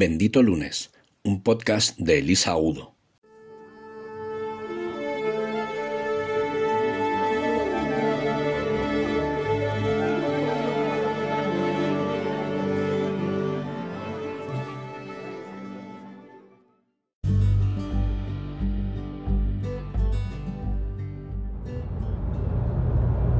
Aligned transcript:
Bendito 0.00 0.44
Lunes, 0.44 0.92
un 1.24 1.42
podcast 1.42 1.98
de 1.98 2.20
Elisa 2.20 2.56
Udo. 2.56 2.94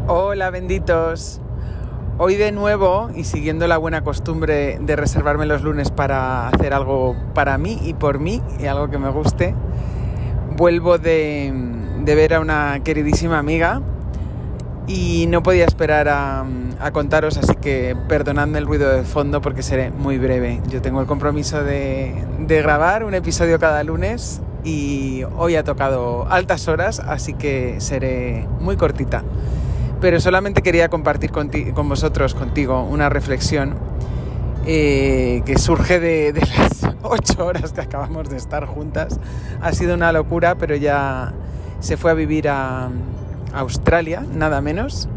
Hola 0.09 0.51
benditos. 0.51 1.41
Hoy 2.21 2.35
de 2.35 2.51
nuevo, 2.51 3.11
y 3.15 3.23
siguiendo 3.23 3.69
la 3.69 3.79
buena 3.79 4.03
costumbre 4.03 4.81
de 4.81 4.97
reservarme 4.97 5.47
los 5.47 5.63
lunes 5.63 5.93
para 5.93 6.49
hacer 6.49 6.75
algo 6.75 7.15
para 7.33 7.59
mí 7.59 7.79
y 7.81 7.95
por 7.95 8.19
mí, 8.19 8.43
y 8.59 8.67
algo 8.67 8.91
que 8.91 8.99
me 8.99 9.09
guste, 9.11 9.55
vuelvo 10.57 10.99
de, 10.99 11.53
ver 12.05 12.35
a 12.35 12.41
una 12.41 12.81
queridísima 12.83 13.39
amiga 13.39 13.83
y 14.89 15.27
no 15.29 15.45
podía 15.45 15.65
esperar 15.65 16.09
a, 16.09 16.45
contaros, 16.93 17.37
así 17.39 17.55
que 17.55 17.97
perdonadme 18.09 18.59
el 18.59 18.67
ruido 18.67 18.91
de 18.91 19.05
fondo 19.05 19.41
porque 19.41 19.63
seré 19.63 19.93
muy 19.93 20.19
breve. 20.19 20.61
Yo 20.69 20.83
tengo 20.83 21.01
el 21.01 21.07
compromiso 21.07 21.63
de, 21.63 22.13
de 22.41 22.63
grabar 22.63 23.05
un 23.05 23.15
episodio 23.15 23.61
cada 23.61 23.85
lunes 23.85 24.41
y 24.65 25.23
hoy 25.37 25.55
ha 25.55 25.63
tocado 25.63 26.27
altas 26.29 26.67
horas, 26.67 26.99
así 26.99 27.35
que 27.35 27.77
seré 27.79 28.49
muy 28.59 28.77
cortita 28.77 29.23
pero 30.01 30.21
solamente 30.21 30.63
quería 30.63 30.89
compartir 30.89 31.33
con, 31.33 31.51
vosotros, 31.89 32.35
contigo, 32.35 32.83
una 32.83 33.09
reflexión 33.09 33.75
eh, 34.67 35.43
que 35.45 35.59
surge 35.59 35.99
de, 35.99 36.33
las 36.59 36.95
ocho 37.03 37.47
horas 37.47 37.73
que 37.73 37.81
acabamos 37.81 38.29
de 38.29 38.37
estar 38.37 38.67
juntas. 38.67 39.19
Ha 39.61 39.73
sido 39.73 39.95
una 39.95 40.13
locura, 40.13 40.57
pero 40.57 40.77
ya 40.77 41.33
se 41.81 41.97
fue 41.97 42.11
a 42.11 42.15
vivir 42.15 42.49
a, 42.49 42.91
Australia, 43.55 44.23
nada 44.35 44.61
menos, 44.61 45.09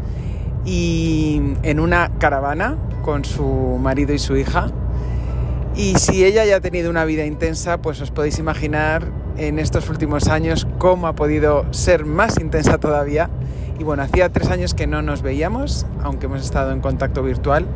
y 0.64 1.42
en 1.62 1.80
una 1.80 2.12
caravana 2.18 2.78
con 3.02 3.26
su 3.26 3.44
marido 3.78 4.14
y 4.14 4.18
su 4.18 4.38
hija. 4.38 4.70
Y 5.76 5.96
si 5.96 6.24
ella 6.24 6.46
ya 6.46 6.56
ha 6.56 6.60
tenido 6.60 6.88
una 6.88 7.04
vida 7.04 7.26
intensa, 7.26 7.82
pues 7.82 8.00
os 8.00 8.10
podéis 8.10 8.38
imaginar 8.38 9.04
en 9.36 9.58
estos 9.58 9.90
últimos 9.90 10.28
años 10.28 10.66
cómo 10.78 11.08
ha 11.08 11.14
podido 11.14 11.66
ser 11.74 12.06
más 12.06 12.38
intensa 12.40 12.78
todavía 12.78 13.28
y 13.82 13.84
bueno, 13.84 14.04
hacía 14.04 14.28
tres 14.28 14.48
años 14.48 14.74
que 14.74 14.86
no 14.86 15.02
nos 15.02 15.22
veíamos, 15.22 15.86
aunque 16.04 16.26
hemos 16.26 16.40
estado 16.40 16.70
en 16.70 16.80
contacto 16.80 17.20
virtual, 17.24 17.66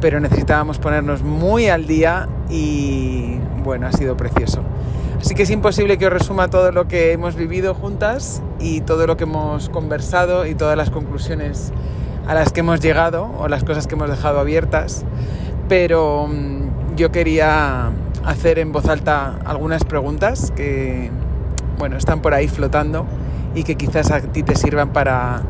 pero 0.00 0.18
necesitábamos 0.18 0.78
ponernos 0.78 1.22
muy 1.22 1.68
al 1.68 1.86
día 1.86 2.26
y 2.48 3.36
bueno, 3.62 3.86
ha 3.86 3.92
sido 3.92 4.16
precioso. 4.16 4.62
Así 5.20 5.34
que 5.34 5.42
es 5.42 5.50
imposible 5.50 5.98
que 5.98 6.06
os 6.06 6.12
resuma 6.12 6.48
todo 6.48 6.72
lo 6.72 6.88
que 6.88 7.12
hemos 7.12 7.36
vivido 7.36 7.74
juntas 7.74 8.40
y 8.60 8.80
todo 8.80 9.06
lo 9.06 9.18
que 9.18 9.24
hemos 9.24 9.68
conversado 9.68 10.46
y 10.46 10.54
todas 10.54 10.74
las 10.74 10.88
conclusiones 10.88 11.70
a 12.26 12.32
las 12.32 12.50
que 12.50 12.60
hemos 12.60 12.80
llegado 12.80 13.30
o 13.38 13.46
las 13.46 13.62
cosas 13.62 13.86
que 13.86 13.94
hemos 13.94 14.08
dejado 14.08 14.40
abiertas, 14.40 15.04
pero 15.68 16.28
mm, 16.28 16.96
yo 16.96 17.12
quería 17.12 17.90
hacer 18.24 18.58
en 18.58 18.72
voz 18.72 18.88
alta 18.88 19.38
algunas 19.44 19.84
preguntas 19.84 20.50
que 20.56 21.10
bueno, 21.76 21.98
están 21.98 22.22
por 22.22 22.32
ahí 22.32 22.48
flotando 22.48 23.04
y 23.54 23.64
que 23.64 23.76
quizás 23.76 24.10
a 24.10 24.20
ti 24.20 24.42
te 24.42 24.54
sirvan 24.56 24.92
para, 24.92 25.42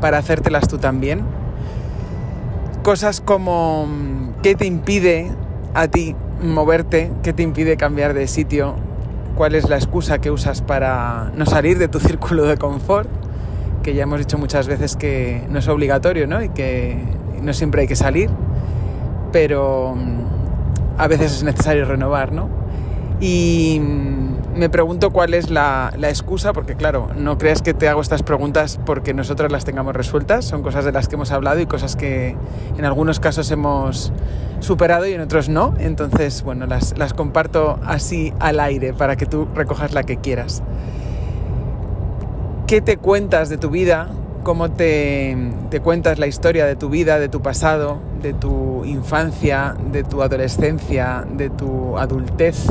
para 0.00 0.18
hacértelas 0.18 0.68
tú 0.68 0.78
también. 0.78 1.22
Cosas 2.82 3.20
como 3.20 3.86
qué 4.42 4.54
te 4.54 4.66
impide 4.66 5.30
a 5.74 5.88
ti 5.88 6.16
moverte, 6.42 7.10
qué 7.22 7.32
te 7.32 7.42
impide 7.42 7.76
cambiar 7.76 8.14
de 8.14 8.26
sitio, 8.26 8.74
cuál 9.36 9.54
es 9.54 9.68
la 9.68 9.76
excusa 9.76 10.18
que 10.18 10.30
usas 10.30 10.62
para 10.62 11.30
no 11.36 11.46
salir 11.46 11.78
de 11.78 11.88
tu 11.88 12.00
círculo 12.00 12.44
de 12.44 12.56
confort, 12.56 13.08
que 13.82 13.94
ya 13.94 14.04
hemos 14.04 14.18
dicho 14.18 14.38
muchas 14.38 14.68
veces 14.68 14.96
que 14.96 15.46
no 15.48 15.58
es 15.58 15.68
obligatorio 15.68 16.26
¿no? 16.26 16.42
y 16.42 16.48
que 16.48 16.96
no 17.40 17.52
siempre 17.52 17.82
hay 17.82 17.88
que 17.88 17.96
salir, 17.96 18.30
pero 19.32 19.96
a 20.98 21.08
veces 21.08 21.32
es 21.32 21.42
necesario 21.42 21.84
renovar, 21.84 22.32
¿no? 22.32 22.61
Y 23.22 23.80
me 24.56 24.68
pregunto 24.68 25.12
cuál 25.12 25.32
es 25.34 25.48
la, 25.48 25.92
excusa, 26.02 26.52
porque 26.52 26.74
claro, 26.74 27.08
no 27.16 27.38
creas 27.38 27.62
que 27.62 27.72
te 27.72 27.88
hago 27.88 28.00
estas 28.00 28.24
preguntas 28.24 28.80
porque 28.84 29.14
nosotras 29.14 29.52
las 29.52 29.64
tengamos 29.64 29.94
resueltas, 29.94 30.44
son 30.44 30.64
cosas 30.64 30.84
de 30.84 30.90
las 30.90 31.06
que 31.06 31.14
hemos 31.14 31.30
hablado 31.30 31.60
y 31.60 31.66
cosas 31.66 31.94
que 31.94 32.34
en 32.76 32.84
algunos 32.84 33.20
casos 33.20 33.48
hemos 33.52 34.12
superado 34.58 35.06
y 35.06 35.12
en 35.12 35.20
otros 35.20 35.48
no, 35.48 35.72
entonces 35.78 36.42
bueno, 36.42 36.66
las, 36.66 36.94
comparto 37.14 37.78
así 37.84 38.34
al 38.40 38.58
aire 38.58 38.92
para 38.92 39.14
que 39.14 39.26
tú 39.26 39.46
recojas 39.54 39.92
la 39.94 40.02
que 40.02 40.16
quieras. 40.16 40.64
¿Qué 42.66 42.80
te 42.80 42.96
cuentas 42.96 43.48
de 43.50 43.56
tu 43.56 43.70
vida? 43.70 44.08
¿Cómo 44.42 44.70
te, 44.70 45.36
cuentas 45.82 46.18
la 46.18 46.26
historia 46.26 46.66
de 46.66 46.74
tu 46.74 46.88
vida, 46.88 47.18
de 47.18 47.28
tu 47.28 47.40
pasado, 47.42 47.98
de 48.22 48.32
tu 48.32 48.84
infancia, 48.84 49.76
de 49.92 50.02
tu 50.02 50.22
adolescencia, 50.22 51.24
de 51.30 51.48
tu 51.50 51.96
adultez? 51.96 52.66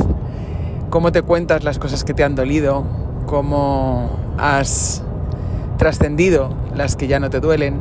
cómo 0.92 1.10
te 1.10 1.22
cuentas 1.22 1.64
las 1.64 1.78
cosas 1.78 2.04
que 2.04 2.12
te 2.12 2.22
han 2.22 2.34
dolido, 2.34 2.84
cómo 3.24 4.10
has 4.36 5.02
trascendido 5.78 6.50
las 6.76 6.96
que 6.96 7.06
ya 7.06 7.18
no 7.18 7.30
te 7.30 7.40
duelen 7.40 7.80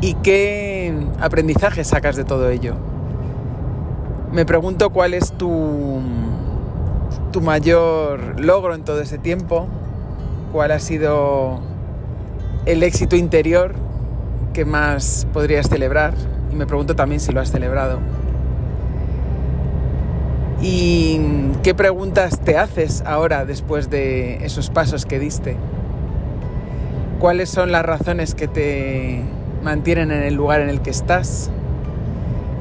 y 0.00 0.14
qué 0.14 0.94
aprendizaje 1.20 1.82
sacas 1.82 2.14
de 2.14 2.24
todo 2.24 2.48
ello. 2.48 2.76
Me 4.30 4.46
pregunto 4.46 4.90
cuál 4.90 5.14
es 5.14 5.32
tu, 5.32 5.98
tu 7.32 7.40
mayor 7.40 8.40
logro 8.40 8.76
en 8.76 8.84
todo 8.84 9.00
ese 9.00 9.18
tiempo, 9.18 9.66
cuál 10.52 10.70
ha 10.70 10.78
sido 10.78 11.58
el 12.66 12.82
éxito 12.82 13.14
interior 13.16 13.74
que 14.52 14.64
más 14.64 15.26
podrías 15.32 15.68
celebrar 15.68 16.14
y 16.52 16.56
me 16.56 16.66
pregunto 16.66 16.96
también 16.96 17.20
si 17.20 17.32
lo 17.32 17.40
has 17.40 17.50
celebrado. 17.50 18.00
¿Y 20.60 21.20
qué 21.62 21.74
preguntas 21.74 22.40
te 22.40 22.58
haces 22.58 23.02
ahora 23.06 23.44
después 23.44 23.88
de 23.88 24.44
esos 24.44 24.70
pasos 24.70 25.06
que 25.06 25.18
diste? 25.18 25.56
¿Cuáles 27.20 27.50
son 27.50 27.70
las 27.70 27.84
razones 27.84 28.34
que 28.34 28.48
te 28.48 29.22
mantienen 29.62 30.10
en 30.10 30.22
el 30.22 30.34
lugar 30.34 30.60
en 30.60 30.68
el 30.68 30.80
que 30.80 30.90
estás? 30.90 31.50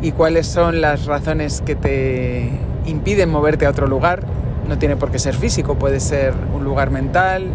¿Y 0.02 0.12
cuáles 0.12 0.46
son 0.46 0.82
las 0.82 1.06
razones 1.06 1.62
que 1.66 1.76
te 1.76 2.52
impiden 2.86 3.30
moverte 3.30 3.66
a 3.66 3.70
otro 3.70 3.88
lugar? 3.88 4.22
No 4.68 4.78
tiene 4.78 4.98
por 4.98 5.10
qué 5.10 5.18
ser 5.18 5.36
físico, 5.36 5.76
puede 5.76 6.00
ser 6.00 6.34
un 6.54 6.64
lugar 6.64 6.92
mental, 6.92 7.48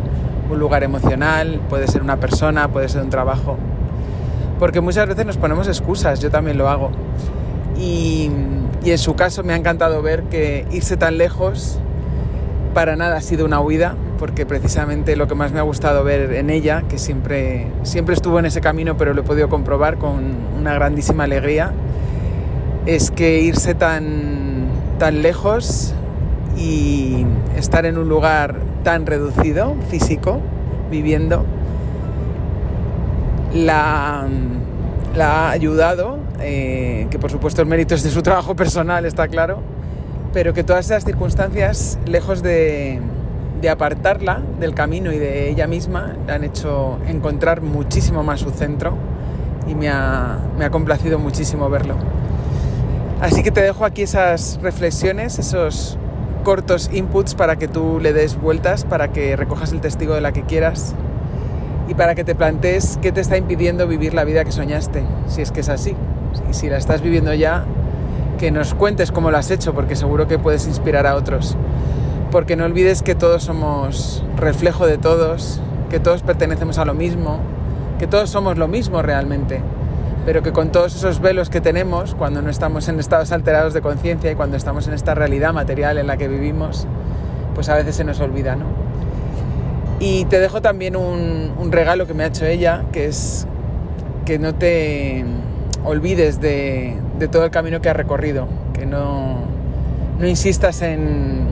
un 0.50 0.58
lugar 0.58 0.82
emocional, 0.82 1.60
puede 1.68 1.86
ser 1.86 2.02
una 2.02 2.16
persona, 2.16 2.68
puede 2.68 2.88
ser 2.88 3.02
un 3.02 3.10
trabajo. 3.10 3.56
Porque 4.58 4.80
muchas 4.80 5.08
veces 5.08 5.24
nos 5.24 5.36
ponemos 5.36 5.68
excusas, 5.68 6.20
yo 6.20 6.30
también 6.30 6.58
lo 6.58 6.68
hago. 6.68 6.90
Y 7.78 8.30
y 8.82 8.92
en 8.92 8.98
su 8.98 9.14
caso 9.14 9.42
me 9.42 9.52
ha 9.52 9.56
encantado 9.56 10.00
ver 10.00 10.24
que 10.24 10.66
irse 10.70 10.96
tan 10.96 11.18
lejos 11.18 11.78
para 12.72 12.96
nada 12.96 13.16
ha 13.16 13.20
sido 13.20 13.44
una 13.44 13.60
huida, 13.60 13.94
porque 14.18 14.46
precisamente 14.46 15.16
lo 15.16 15.26
que 15.26 15.34
más 15.34 15.52
me 15.52 15.58
ha 15.58 15.62
gustado 15.62 16.02
ver 16.04 16.32
en 16.34 16.50
ella, 16.50 16.84
que 16.88 16.98
siempre, 16.98 17.66
siempre 17.82 18.14
estuvo 18.14 18.38
en 18.38 18.46
ese 18.46 18.60
camino, 18.60 18.96
pero 18.96 19.12
lo 19.12 19.20
he 19.20 19.24
podido 19.24 19.48
comprobar 19.48 19.98
con 19.98 20.20
una 20.58 20.72
grandísima 20.74 21.24
alegría, 21.24 21.72
es 22.86 23.10
que 23.10 23.40
irse 23.40 23.74
tan, 23.74 24.68
tan 24.98 25.20
lejos 25.20 25.94
y 26.56 27.26
estar 27.56 27.86
en 27.86 27.98
un 27.98 28.08
lugar 28.08 28.56
tan 28.82 29.06
reducido, 29.06 29.74
físico, 29.88 30.40
viviendo, 30.90 31.44
la, 33.52 34.26
la 35.14 35.48
ha 35.48 35.50
ayudado 35.50 36.20
eh, 36.42 37.06
que 37.10 37.18
por 37.18 37.30
supuesto 37.30 37.60
el 37.60 37.68
mérito 37.68 37.94
es 37.94 38.02
de 38.02 38.10
su 38.10 38.22
trabajo 38.22 38.56
personal, 38.56 39.04
está 39.04 39.28
claro, 39.28 39.60
pero 40.32 40.54
que 40.54 40.64
todas 40.64 40.86
esas 40.86 41.04
circunstancias, 41.04 41.98
lejos 42.06 42.42
de, 42.42 43.00
apartarla 43.70 44.40
del 44.58 44.74
camino 44.74 45.12
y 45.12 45.18
de 45.18 45.50
ella 45.50 45.66
misma, 45.66 46.14
la 46.26 46.36
han 46.36 46.44
hecho 46.44 46.98
encontrar 47.06 47.60
muchísimo 47.60 48.22
más 48.22 48.40
su 48.40 48.50
centro 48.50 48.94
y 49.68 49.74
me 49.74 49.90
ha, 49.90 50.38
me 50.58 50.64
ha 50.64 50.70
complacido 50.70 51.18
muchísimo 51.18 51.68
verlo. 51.68 51.94
Así 53.20 53.42
que 53.42 53.50
te 53.50 53.60
dejo 53.60 53.84
aquí 53.84 54.00
esas 54.00 54.58
reflexiones, 54.62 55.38
esos 55.38 55.98
cortos 56.40 56.90
inputs 56.92 57.34
para 57.34 57.56
que 57.56 57.68
tú 57.68 57.98
le 58.00 58.12
des 58.12 58.40
vueltas, 58.40 58.84
para 58.84 59.08
que 59.08 59.36
recojas 59.36 59.72
el 59.72 59.80
testigo 59.80 60.14
de 60.14 60.20
la 60.20 60.32
que 60.32 60.42
quieras 60.42 60.94
y 61.88 61.94
para 61.94 62.14
que 62.14 62.24
te 62.24 62.34
plantees 62.34 62.98
qué 63.02 63.12
te 63.12 63.20
está 63.20 63.36
impidiendo 63.36 63.88
vivir 63.88 64.14
la 64.14 64.24
vida 64.24 64.44
que 64.44 64.52
soñaste, 64.52 65.02
si 65.26 65.42
es 65.42 65.50
que 65.50 65.60
es 65.60 65.68
así. 65.68 65.96
Y 66.48 66.54
si 66.54 66.68
la 66.68 66.76
estás 66.76 67.02
viviendo 67.02 67.34
ya, 67.34 67.64
que 68.38 68.50
nos 68.50 68.74
cuentes 68.74 69.10
cómo 69.10 69.30
lo 69.30 69.36
has 69.36 69.50
hecho, 69.50 69.74
porque 69.74 69.96
seguro 69.96 70.28
que 70.28 70.38
puedes 70.38 70.66
inspirar 70.66 71.06
a 71.06 71.16
otros. 71.16 71.56
Porque 72.30 72.54
no 72.54 72.64
olvides 72.64 73.02
que 73.02 73.14
todos 73.14 73.42
somos 73.42 74.24
reflejo 74.36 74.86
de 74.86 74.98
todos, 74.98 75.60
que 75.90 75.98
todos 75.98 76.22
pertenecemos 76.22 76.78
a 76.78 76.84
lo 76.84 76.94
mismo, 76.94 77.40
que 77.98 78.06
todos 78.06 78.30
somos 78.30 78.56
lo 78.56 78.68
mismo 78.68 79.02
realmente. 79.02 79.60
Pero 80.26 80.42
que 80.42 80.52
con 80.52 80.70
todos 80.70 80.94
esos 80.94 81.20
velos 81.20 81.50
que 81.50 81.60
tenemos, 81.60 82.14
cuando 82.14 82.42
no 82.42 82.50
estamos 82.50 82.88
en 82.88 83.00
estados 83.00 83.32
alterados 83.32 83.74
de 83.74 83.80
conciencia 83.80 84.30
y 84.30 84.34
cuando 84.34 84.56
estamos 84.56 84.86
en 84.88 84.94
esta 84.94 85.14
realidad 85.14 85.52
material 85.52 85.98
en 85.98 86.06
la 86.06 86.16
que 86.16 86.28
vivimos, 86.28 86.86
pues 87.54 87.68
a 87.68 87.74
veces 87.74 87.96
se 87.96 88.04
nos 88.04 88.20
olvida, 88.20 88.56
¿no? 88.56 88.64
Y 89.98 90.24
te 90.26 90.40
dejo 90.40 90.62
también 90.62 90.96
un, 90.96 91.52
un 91.58 91.72
regalo 91.72 92.06
que 92.06 92.14
me 92.14 92.24
ha 92.24 92.26
hecho 92.28 92.46
ella, 92.46 92.84
que 92.92 93.06
es 93.06 93.46
que 94.24 94.38
no 94.38 94.54
te 94.54 95.24
olvides 95.84 96.40
de, 96.40 96.96
de 97.18 97.28
todo 97.28 97.44
el 97.44 97.50
camino 97.50 97.80
que 97.80 97.90
has 97.90 97.96
recorrido, 97.96 98.46
que 98.72 98.86
no, 98.86 99.36
no 100.18 100.26
insistas 100.26 100.82
en 100.82 101.48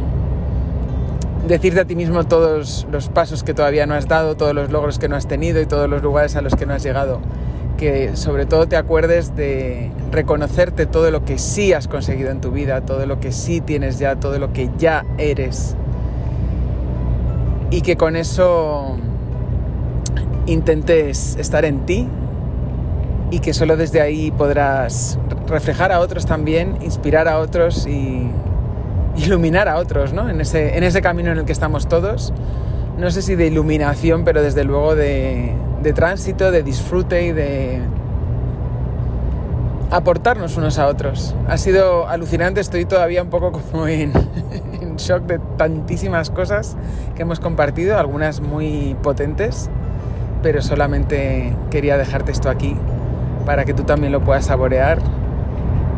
decirte 1.46 1.80
a 1.80 1.84
ti 1.84 1.96
mismo 1.96 2.24
todos 2.24 2.86
los 2.92 3.08
pasos 3.08 3.42
que 3.42 3.54
todavía 3.54 3.86
no 3.86 3.94
has 3.94 4.06
dado, 4.06 4.36
todos 4.36 4.54
los 4.54 4.70
logros 4.70 4.98
que 4.98 5.08
no 5.08 5.16
has 5.16 5.26
tenido 5.26 5.60
y 5.60 5.66
todos 5.66 5.88
los 5.88 6.02
lugares 6.02 6.36
a 6.36 6.42
los 6.42 6.54
que 6.54 6.66
no 6.66 6.74
has 6.74 6.82
llegado. 6.82 7.20
Que 7.78 8.16
sobre 8.16 8.44
todo 8.44 8.66
te 8.66 8.76
acuerdes 8.76 9.34
de 9.34 9.90
reconocerte 10.10 10.84
todo 10.84 11.10
lo 11.10 11.24
que 11.24 11.38
sí 11.38 11.72
has 11.72 11.88
conseguido 11.88 12.30
en 12.30 12.40
tu 12.40 12.50
vida, 12.50 12.82
todo 12.82 13.06
lo 13.06 13.20
que 13.20 13.32
sí 13.32 13.60
tienes 13.60 13.98
ya, 13.98 14.16
todo 14.16 14.38
lo 14.38 14.52
que 14.52 14.68
ya 14.78 15.06
eres. 15.16 15.76
Y 17.70 17.80
que 17.82 17.96
con 17.96 18.16
eso 18.16 18.98
intentes 20.46 21.36
estar 21.36 21.64
en 21.64 21.86
ti 21.86 22.08
y 23.30 23.40
que 23.40 23.52
solo 23.54 23.76
desde 23.76 24.00
ahí 24.00 24.30
podrás 24.30 25.18
reflejar 25.46 25.92
a 25.92 26.00
otros 26.00 26.26
también, 26.26 26.78
inspirar 26.82 27.28
a 27.28 27.38
otros 27.38 27.86
y 27.86 28.28
iluminar 29.16 29.68
a 29.68 29.76
otros, 29.76 30.12
¿no? 30.12 30.28
En 30.28 30.40
ese, 30.40 30.76
en 30.76 30.84
ese 30.84 31.02
camino 31.02 31.30
en 31.30 31.38
el 31.38 31.44
que 31.44 31.52
estamos 31.52 31.88
todos. 31.88 32.32
No 32.98 33.12
sé 33.12 33.22
si 33.22 33.36
de 33.36 33.46
iluminación, 33.46 34.24
pero 34.24 34.42
desde 34.42 34.64
luego 34.64 34.96
de, 34.96 35.52
de 35.82 35.92
tránsito, 35.92 36.50
de 36.50 36.64
disfrute 36.64 37.26
y 37.26 37.32
de 37.32 37.80
aportarnos 39.92 40.56
unos 40.56 40.80
a 40.80 40.88
otros. 40.88 41.36
Ha 41.46 41.58
sido 41.58 42.08
alucinante, 42.08 42.60
estoy 42.60 42.86
todavía 42.86 43.22
un 43.22 43.30
poco 43.30 43.52
como 43.52 43.86
en, 43.86 44.12
en 44.80 44.96
shock 44.96 45.22
de 45.22 45.38
tantísimas 45.56 46.30
cosas 46.30 46.76
que 47.14 47.22
hemos 47.22 47.38
compartido, 47.38 47.96
algunas 47.96 48.40
muy 48.40 48.96
potentes, 49.00 49.70
pero 50.42 50.60
solamente 50.60 51.54
quería 51.70 51.96
dejarte 51.98 52.32
esto 52.32 52.50
aquí 52.50 52.76
para 53.46 53.64
que 53.64 53.74
tú 53.74 53.84
también 53.84 54.12
lo 54.12 54.22
puedas 54.22 54.46
saborear 54.46 54.98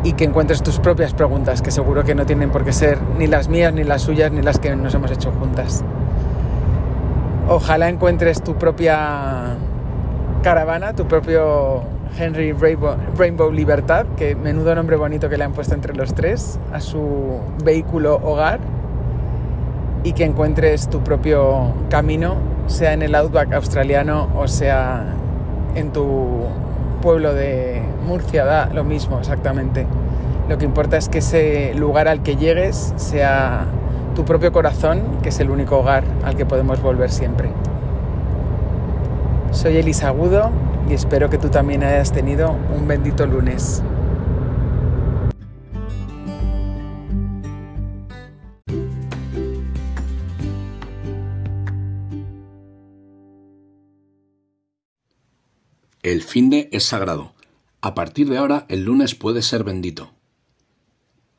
y 0.03 0.13
que 0.13 0.23
encuentres 0.23 0.61
tus 0.61 0.79
propias 0.79 1.15
preguntas, 1.15 1.63
que 1.63 1.71
seguro 1.71 2.03
que 2.03 2.13
no 2.13 2.27
tienen 2.27 2.51
por 2.51 2.63
qué 2.63 2.73
ser 2.73 2.99
ni 3.17 3.25
las 3.25 3.49
mías, 3.49 3.73
ni 3.73 3.83
las 3.83 4.03
suyas, 4.03 4.31
ni 4.31 4.43
las 4.43 4.59
que 4.59 4.75
nos 4.75 4.93
hemos 4.93 5.09
hecho 5.09 5.31
juntas. 5.31 5.83
Ojalá 7.47 7.89
encuentres 7.89 8.41
tu 8.41 8.55
propia 8.55 9.55
caravana, 10.43 10.93
tu 10.93 11.07
propio 11.07 11.81
Henry 12.17 12.53
Rainbow, 12.53 13.51
Libertad, 13.51 14.05
que 14.15 14.35
menudo 14.35 14.75
nombre 14.75 14.95
bonito 14.95 15.29
que 15.29 15.37
le 15.37 15.43
han 15.43 15.53
puesto 15.53 15.73
entre 15.73 15.93
los 15.93 16.13
tres, 16.13 16.59
a 16.73 16.79
su 16.79 17.39
vehículo 17.63 18.15
hogar, 18.23 18.59
y 20.03 20.13
que 20.13 20.23
encuentres 20.23 20.89
tu 20.89 21.01
propio 21.03 21.73
camino, 21.89 22.35
sea 22.67 22.93
en 22.93 23.01
el 23.01 23.15
outback 23.15 23.53
australiano 23.53 24.29
o 24.35 24.47
sea 24.47 25.03
en 25.75 25.91
tu 25.91 26.45
pueblo 27.01 27.33
de 27.33 27.81
Murcia, 28.07 28.45
da 28.45 28.67
lo 28.73 28.83
mismo 28.83 29.19
exactamente. 29.19 29.85
Lo 30.47 30.57
que 30.57 30.65
importa 30.65 30.97
es 30.97 31.09
que 31.09 31.19
ese 31.19 31.73
lugar 31.75 32.07
al 32.07 32.23
que 32.23 32.35
llegues 32.35 32.93
sea 32.97 33.65
tu 34.15 34.25
propio 34.25 34.51
corazón, 34.51 35.19
que 35.21 35.29
es 35.29 35.39
el 35.39 35.49
único 35.49 35.77
hogar 35.79 36.03
al 36.23 36.35
que 36.35 36.45
podemos 36.45 36.81
volver 36.81 37.11
siempre. 37.11 37.49
Soy 39.51 39.77
Elisa 39.77 40.07
Agudo 40.07 40.49
y 40.89 40.93
espero 40.93 41.29
que 41.29 41.37
tú 41.37 41.49
también 41.49 41.83
hayas 41.83 42.11
tenido 42.11 42.55
un 42.75 42.87
bendito 42.87 43.25
lunes. 43.25 43.83
El 56.03 56.23
finde 56.23 56.67
es 56.71 56.83
sagrado. 56.83 57.33
A 57.79 57.93
partir 57.93 58.29
de 58.29 58.37
ahora, 58.37 58.65
el 58.69 58.83
lunes 58.83 59.15
puede 59.15 59.41
ser 59.41 59.63
bendito. 59.63 60.11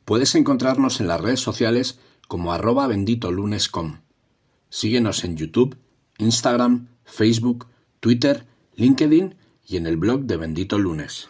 Puedes 0.05 0.35
encontrarnos 0.35 1.01
en 1.01 1.09
las 1.09 1.21
redes 1.21 1.41
sociales 1.41 1.99
como 2.33 2.55
arroba 2.55 2.87
benditolunes.com. 2.87 3.99
Síguenos 4.71 5.23
en 5.25 5.37
YouTube, 5.37 5.77
Instagram, 6.17 6.89
Facebook, 7.05 7.67
Twitter, 8.01 8.47
LinkedIn 8.75 9.35
y 9.69 9.77
en 9.77 9.87
el 9.87 9.99
blog 9.99 10.23
de 10.23 10.39
Bendito 10.39 10.79
Lunes. 10.79 11.29